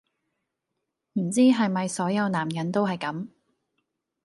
[1.13, 3.27] 唔知係咪所有男人都係咁